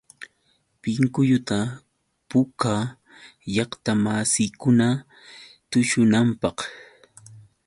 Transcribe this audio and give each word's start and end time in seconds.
Pinkulluta 0.81 1.57
puukaa 2.29 2.81
llaqtamasiikuna 3.53 4.87
tushunanpaq. 5.69 6.57